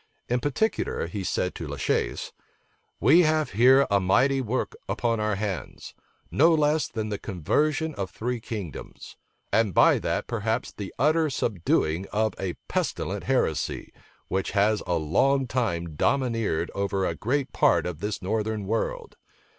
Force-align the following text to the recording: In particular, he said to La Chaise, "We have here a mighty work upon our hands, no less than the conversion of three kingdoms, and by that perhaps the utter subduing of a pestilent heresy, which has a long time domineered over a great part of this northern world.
In 0.27 0.39
particular, 0.39 1.05
he 1.05 1.23
said 1.23 1.53
to 1.53 1.67
La 1.67 1.77
Chaise, 1.77 2.33
"We 2.99 3.21
have 3.21 3.51
here 3.51 3.85
a 3.91 3.99
mighty 3.99 4.41
work 4.41 4.75
upon 4.89 5.19
our 5.19 5.35
hands, 5.35 5.93
no 6.31 6.55
less 6.55 6.87
than 6.87 7.09
the 7.09 7.19
conversion 7.19 7.93
of 7.93 8.09
three 8.09 8.39
kingdoms, 8.39 9.15
and 9.53 9.75
by 9.75 9.99
that 9.99 10.25
perhaps 10.25 10.71
the 10.71 10.91
utter 10.97 11.29
subduing 11.29 12.07
of 12.11 12.33
a 12.39 12.55
pestilent 12.67 13.25
heresy, 13.25 13.93
which 14.27 14.51
has 14.53 14.81
a 14.87 14.95
long 14.95 15.45
time 15.45 15.95
domineered 15.95 16.71
over 16.73 17.05
a 17.05 17.13
great 17.13 17.53
part 17.53 17.85
of 17.85 17.99
this 17.99 18.23
northern 18.23 18.65
world. 18.65 19.17